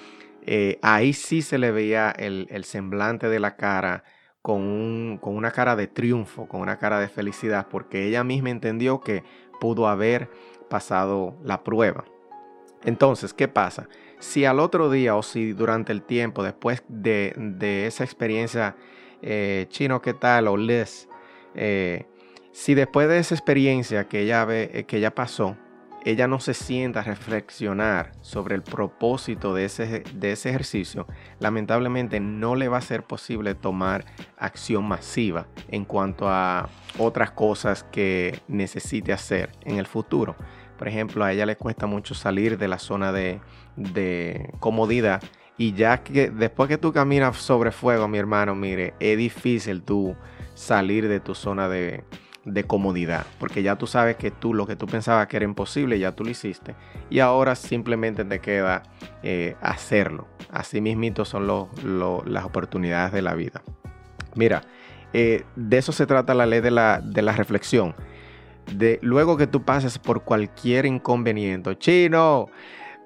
eh, 0.42 0.78
ahí 0.82 1.12
sí 1.12 1.42
se 1.42 1.58
le 1.58 1.70
veía 1.70 2.10
el, 2.10 2.46
el 2.50 2.64
semblante 2.64 3.28
de 3.28 3.40
la 3.40 3.56
cara 3.56 4.04
con, 4.42 4.62
un, 4.62 5.18
con 5.20 5.34
una 5.34 5.50
cara 5.50 5.74
de 5.74 5.88
triunfo, 5.88 6.46
con 6.46 6.60
una 6.60 6.78
cara 6.78 7.00
de 7.00 7.08
felicidad, 7.08 7.66
porque 7.68 8.06
ella 8.06 8.22
misma 8.22 8.50
entendió 8.50 9.00
que 9.00 9.24
pudo 9.60 9.88
haber 9.88 10.30
pasado 10.68 11.36
la 11.42 11.64
prueba. 11.64 12.04
Entonces, 12.84 13.34
¿qué 13.34 13.48
pasa? 13.48 13.88
Si 14.20 14.44
al 14.44 14.60
otro 14.60 14.88
día 14.88 15.16
o 15.16 15.22
si 15.24 15.52
durante 15.52 15.92
el 15.92 16.02
tiempo, 16.02 16.44
después 16.44 16.84
de, 16.88 17.34
de 17.36 17.86
esa 17.86 18.04
experiencia 18.04 18.76
eh, 19.20 19.66
chino, 19.70 20.00
¿qué 20.00 20.14
tal? 20.14 20.46
O 20.46 20.56
les, 20.56 21.08
eh, 21.56 22.06
si 22.56 22.74
después 22.74 23.06
de 23.06 23.18
esa 23.18 23.34
experiencia 23.34 24.08
que 24.08 24.22
ella, 24.22 24.42
ve, 24.46 24.70
eh, 24.72 24.84
que 24.84 24.96
ella 24.96 25.14
pasó, 25.14 25.58
ella 26.06 26.26
no 26.26 26.40
se 26.40 26.54
sienta 26.54 27.00
a 27.00 27.02
reflexionar 27.02 28.12
sobre 28.22 28.54
el 28.54 28.62
propósito 28.62 29.52
de 29.52 29.66
ese, 29.66 30.04
de 30.14 30.32
ese 30.32 30.48
ejercicio, 30.48 31.06
lamentablemente 31.38 32.18
no 32.18 32.54
le 32.56 32.68
va 32.68 32.78
a 32.78 32.80
ser 32.80 33.02
posible 33.02 33.54
tomar 33.54 34.06
acción 34.38 34.88
masiva 34.88 35.46
en 35.68 35.84
cuanto 35.84 36.30
a 36.30 36.70
otras 36.96 37.30
cosas 37.30 37.84
que 37.92 38.40
necesite 38.48 39.12
hacer 39.12 39.50
en 39.62 39.76
el 39.76 39.86
futuro. 39.86 40.34
Por 40.78 40.88
ejemplo, 40.88 41.24
a 41.26 41.34
ella 41.34 41.44
le 41.44 41.56
cuesta 41.56 41.86
mucho 41.86 42.14
salir 42.14 42.56
de 42.56 42.68
la 42.68 42.78
zona 42.78 43.12
de, 43.12 43.38
de 43.76 44.50
comodidad 44.60 45.22
y 45.58 45.74
ya 45.74 46.02
que 46.02 46.30
después 46.30 46.70
que 46.70 46.78
tú 46.78 46.90
caminas 46.90 47.36
sobre 47.36 47.70
fuego, 47.70 48.08
mi 48.08 48.16
hermano, 48.16 48.54
mire, 48.54 48.94
es 48.98 49.18
difícil 49.18 49.82
tú 49.82 50.16
salir 50.54 51.06
de 51.06 51.20
tu 51.20 51.34
zona 51.34 51.68
de, 51.68 52.02
de 52.46 52.64
comodidad, 52.64 53.26
porque 53.38 53.62
ya 53.62 53.76
tú 53.76 53.86
sabes 53.86 54.16
que 54.16 54.30
tú 54.30 54.54
lo 54.54 54.66
que 54.66 54.76
tú 54.76 54.86
pensabas 54.86 55.26
que 55.26 55.36
era 55.36 55.44
imposible, 55.44 55.98
ya 55.98 56.12
tú 56.12 56.24
lo 56.24 56.30
hiciste, 56.30 56.74
y 57.10 57.18
ahora 57.18 57.56
simplemente 57.56 58.24
te 58.24 58.40
queda 58.40 58.84
eh, 59.22 59.56
hacerlo. 59.60 60.28
Así 60.50 60.80
mismito 60.80 61.24
son 61.24 61.46
las 61.46 62.44
oportunidades 62.44 63.12
de 63.12 63.22
la 63.22 63.34
vida. 63.34 63.62
Mira, 64.36 64.62
eh, 65.12 65.44
de 65.56 65.78
eso 65.78 65.92
se 65.92 66.06
trata 66.06 66.34
la 66.34 66.46
ley 66.46 66.60
de 66.60 66.70
la, 66.70 67.00
de 67.00 67.22
la 67.22 67.32
reflexión. 67.32 67.94
De, 68.72 68.98
luego 69.02 69.36
que 69.36 69.46
tú 69.46 69.64
pases 69.64 69.98
por 69.98 70.22
cualquier 70.22 70.86
inconveniente, 70.86 71.76
chino, 71.78 72.48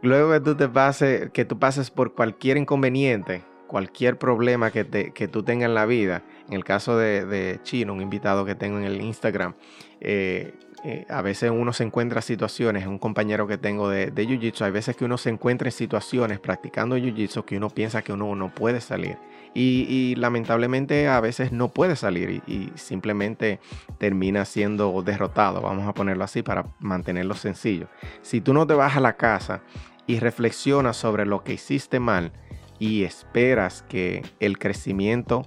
luego 0.02 0.32
que 0.32 0.40
tú 0.40 0.54
te 0.54 0.68
pases, 0.68 1.30
que 1.30 1.44
tú 1.44 1.58
pases 1.58 1.90
por 1.90 2.14
cualquier 2.14 2.56
inconveniente, 2.56 3.42
cualquier 3.70 4.18
problema 4.18 4.72
que, 4.72 4.82
te, 4.82 5.12
que 5.12 5.28
tú 5.28 5.44
tengas 5.44 5.68
en 5.68 5.76
la 5.76 5.86
vida, 5.86 6.24
en 6.48 6.54
el 6.54 6.64
caso 6.64 6.98
de, 6.98 7.60
Chino, 7.62 7.92
un 7.92 8.00
invitado 8.00 8.44
que 8.44 8.56
tengo 8.56 8.78
en 8.78 8.84
el 8.84 9.00
Instagram, 9.00 9.54
eh, 10.00 10.54
eh, 10.82 11.06
a 11.08 11.22
veces 11.22 11.52
uno 11.52 11.72
se 11.72 11.84
encuentra 11.84 12.20
situaciones, 12.20 12.88
un 12.88 12.98
compañero 12.98 13.46
que 13.46 13.58
tengo 13.58 13.88
de, 13.88 14.10
de 14.10 14.26
Jiu-Jitsu, 14.26 14.64
hay 14.64 14.72
veces 14.72 14.96
que 14.96 15.04
uno 15.04 15.18
se 15.18 15.30
encuentra 15.30 15.68
en 15.68 15.72
situaciones 15.72 16.40
practicando 16.40 16.96
Jiu-Jitsu 16.96 17.44
que 17.44 17.58
uno 17.58 17.70
piensa 17.70 18.02
que 18.02 18.12
uno 18.12 18.34
no 18.34 18.52
puede 18.52 18.80
salir. 18.80 19.18
Y, 19.54 20.16
lamentablemente 20.16 21.06
a 21.06 21.20
veces 21.20 21.52
no 21.52 21.68
puede 21.68 21.94
salir 21.94 22.42
y, 22.46 22.52
y, 22.52 22.72
simplemente 22.74 23.60
termina 23.98 24.44
siendo 24.44 25.00
derrotado, 25.02 25.60
vamos 25.60 25.86
a 25.88 25.94
ponerlo 25.94 26.24
así 26.24 26.42
para 26.42 26.66
mantenerlo 26.80 27.34
sencillo. 27.34 27.86
Si 28.22 28.40
tú 28.40 28.52
no 28.52 28.66
te 28.66 28.74
vas 28.74 28.96
a 28.96 29.00
la 29.00 29.16
casa 29.16 29.62
y 30.08 30.18
reflexionas 30.18 30.96
sobre 30.96 31.24
lo 31.24 31.44
que 31.44 31.52
hiciste 31.52 32.00
mal 32.00 32.32
y 32.80 33.04
esperas 33.04 33.84
que 33.88 34.22
el 34.40 34.58
crecimiento 34.58 35.46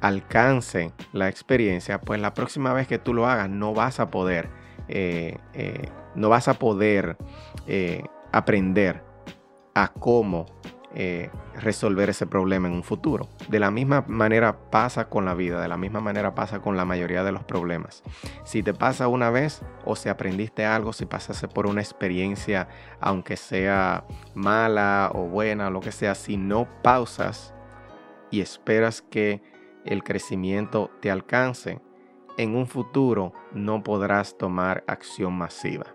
alcance 0.00 0.92
la 1.12 1.28
experiencia, 1.28 2.00
pues 2.00 2.20
la 2.20 2.34
próxima 2.34 2.72
vez 2.72 2.88
que 2.88 2.98
tú 2.98 3.14
lo 3.14 3.28
hagas 3.28 3.48
no 3.48 3.74
vas 3.74 4.00
a 4.00 4.10
poder, 4.10 4.48
eh, 4.88 5.36
eh, 5.52 5.88
no 6.16 6.30
vas 6.30 6.48
a 6.48 6.54
poder 6.54 7.16
eh, 7.68 8.02
aprender 8.32 9.04
a 9.74 9.88
cómo 9.88 10.46
resolver 10.92 12.10
ese 12.10 12.26
problema 12.26 12.66
en 12.66 12.74
un 12.74 12.82
futuro. 12.82 13.28
De 13.48 13.60
la 13.60 13.70
misma 13.70 14.04
manera 14.08 14.70
pasa 14.70 15.08
con 15.08 15.24
la 15.24 15.34
vida, 15.34 15.60
de 15.60 15.68
la 15.68 15.76
misma 15.76 16.00
manera 16.00 16.34
pasa 16.34 16.60
con 16.60 16.76
la 16.76 16.84
mayoría 16.84 17.22
de 17.22 17.32
los 17.32 17.44
problemas. 17.44 18.02
Si 18.44 18.62
te 18.62 18.74
pasa 18.74 19.06
una 19.06 19.30
vez 19.30 19.62
o 19.84 19.94
si 19.94 20.08
aprendiste 20.08 20.64
algo, 20.64 20.92
si 20.92 21.06
pasaste 21.06 21.46
por 21.46 21.66
una 21.66 21.80
experiencia, 21.80 22.68
aunque 23.00 23.36
sea 23.36 24.04
mala 24.34 25.12
o 25.14 25.26
buena, 25.26 25.70
lo 25.70 25.80
que 25.80 25.92
sea, 25.92 26.14
si 26.14 26.36
no 26.36 26.66
pausas 26.82 27.54
y 28.30 28.40
esperas 28.40 29.00
que 29.00 29.42
el 29.84 30.02
crecimiento 30.02 30.90
te 31.00 31.10
alcance, 31.10 31.80
en 32.36 32.56
un 32.56 32.66
futuro 32.66 33.32
no 33.52 33.82
podrás 33.82 34.36
tomar 34.36 34.82
acción 34.86 35.34
masiva. 35.34 35.86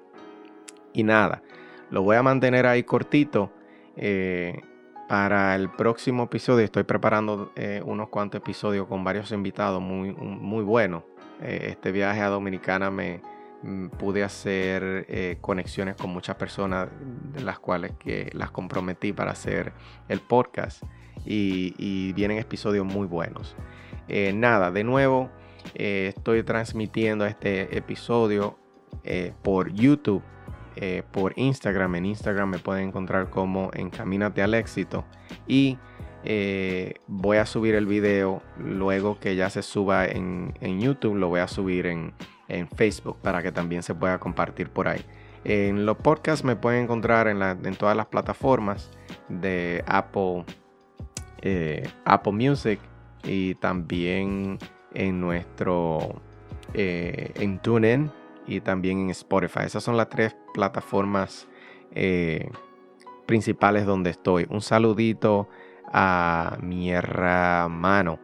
Y 0.93 1.03
nada, 1.03 1.41
lo 1.89 2.01
voy 2.03 2.15
a 2.15 2.23
mantener 2.23 2.65
ahí 2.65 2.83
cortito. 2.83 3.51
Eh, 3.97 4.61
para 5.07 5.55
el 5.55 5.69
próximo 5.69 6.23
episodio 6.23 6.65
estoy 6.65 6.83
preparando 6.83 7.51
eh, 7.55 7.81
unos 7.85 8.09
cuantos 8.09 8.39
episodios 8.39 8.87
con 8.87 9.03
varios 9.03 9.31
invitados 9.31 9.81
muy, 9.81 10.13
muy 10.13 10.63
buenos. 10.63 11.03
Eh, 11.41 11.67
este 11.71 11.91
viaje 11.91 12.21
a 12.21 12.27
Dominicana 12.27 12.89
me 12.89 13.21
mm, 13.61 13.87
pude 13.89 14.23
hacer 14.23 15.37
conexiones 15.41 15.95
con 15.95 16.09
muchas 16.11 16.35
personas 16.35 16.89
de 17.33 17.41
las 17.41 17.59
cuales 17.59 17.93
que 17.99 18.29
las 18.33 18.51
comprometí 18.51 19.13
para 19.13 19.31
hacer 19.31 19.73
el 20.07 20.19
podcast 20.19 20.83
y, 21.25 22.13
vienen 22.13 22.37
episodios 22.37 22.85
muy 22.85 23.07
buenos. 23.07 23.55
Eh, 24.07 24.33
nada, 24.33 24.71
de 24.71 24.83
nuevo, 24.83 25.29
eh, 25.73 26.13
estoy 26.15 26.43
transmitiendo 26.43 27.25
este 27.25 27.77
episodio 27.77 28.57
eh, 29.03 29.33
por 29.43 29.73
YouTube, 29.73 30.23
por 31.11 31.33
Instagram. 31.37 31.95
En 31.95 32.05
Instagram 32.05 32.49
me 32.49 32.59
pueden 32.59 32.89
encontrar 32.89 33.29
como 33.29 33.71
Encamínate 33.73 34.41
al 34.41 34.53
éxito. 34.53 35.05
Y 35.47 35.77
voy 37.07 37.37
a 37.37 37.45
subir 37.45 37.75
el 37.75 37.85
video 37.85 38.41
luego 38.57 39.19
que 39.19 39.35
ya 39.35 39.49
se 39.49 39.61
suba 39.61 40.05
en, 40.05 40.53
YouTube, 40.79 41.15
lo 41.15 41.29
voy 41.29 41.39
a 41.39 41.47
subir 41.47 41.85
en, 41.85 42.13
Facebook 42.75 43.17
para 43.21 43.41
que 43.41 43.51
también 43.51 43.83
se 43.83 43.95
pueda 43.95 44.19
compartir 44.19 44.69
por 44.69 44.87
ahí. 44.87 45.03
En 45.43 45.85
los 45.85 45.97
podcasts 45.97 46.43
me 46.43 46.55
pueden 46.55 46.83
encontrar 46.83 47.27
en, 47.27 47.41
en 47.41 47.75
todas 47.75 47.95
las 47.95 48.07
plataformas 48.07 48.91
de 49.29 49.83
Apple 49.87 50.45
eh, 51.47 51.87
Apple 52.05 52.33
Music 52.33 52.79
y 53.23 53.53
también 53.55 54.57
en 54.95 55.21
nuestro 55.21 56.19
eh, 56.73 57.31
en 57.35 57.59
TuneIn 57.59 58.11
y 58.47 58.61
también 58.61 58.99
en 58.99 59.09
Spotify. 59.11 59.59
Esas 59.65 59.83
son 59.83 59.95
las 59.95 60.09
tres 60.09 60.35
plataformas 60.55 61.47
eh, 61.91 62.49
principales 63.25 63.85
donde 63.85 64.09
estoy. 64.09 64.47
Un 64.49 64.61
saludito 64.61 65.47
a 65.91 66.57
mi 66.61 66.91
hermano 66.91 68.19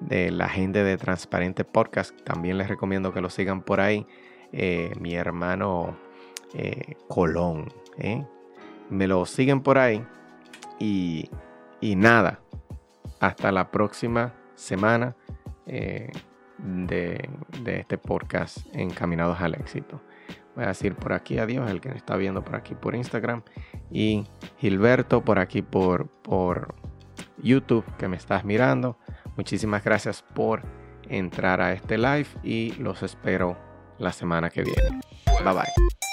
de 0.00 0.30
la 0.30 0.48
gente 0.48 0.82
de 0.84 0.96
Transparente 0.96 1.64
Podcast. 1.64 2.18
También 2.22 2.58
les 2.58 2.68
recomiendo 2.68 3.12
que 3.12 3.20
lo 3.20 3.28
sigan 3.28 3.62
por 3.62 3.80
ahí. 3.80 4.06
mi 5.00 5.14
hermano 5.14 5.96
Colón. 7.08 7.72
Me 8.90 9.06
lo 9.06 9.26
siguen 9.26 9.60
por 9.60 9.78
ahí. 9.78 10.04
Y 10.78 11.28
y 11.84 11.96
nada, 11.96 12.40
hasta 13.20 13.52
la 13.52 13.70
próxima 13.70 14.32
semana 14.54 15.14
eh, 15.66 16.10
de, 16.56 17.28
este 17.66 17.98
podcast 17.98 18.56
Encaminados 18.72 19.38
al 19.42 19.52
Éxito. 19.52 20.00
Voy 20.54 20.64
a 20.64 20.68
decir 20.68 20.94
por 20.94 21.12
aquí 21.12 21.38
adiós, 21.38 21.70
el 21.70 21.80
que 21.80 21.88
me 21.88 21.96
está 21.96 22.16
viendo 22.16 22.44
por 22.44 22.56
aquí 22.56 22.74
por 22.74 22.94
Instagram. 22.94 23.42
Y 23.90 24.24
Gilberto 24.58 25.24
por 25.24 25.38
aquí 25.38 25.62
por, 25.62 26.08
por 26.22 26.74
YouTube 27.42 27.84
que 27.98 28.08
me 28.08 28.16
estás 28.16 28.44
mirando. 28.44 28.98
Muchísimas 29.36 29.82
gracias 29.82 30.22
por 30.22 30.62
entrar 31.08 31.60
a 31.60 31.72
este 31.72 31.98
live 31.98 32.26
y 32.42 32.72
los 32.74 33.02
espero 33.02 33.58
la 33.98 34.12
semana 34.12 34.50
que 34.50 34.62
viene. 34.62 35.00
Bye 35.42 35.54
bye. 35.54 36.03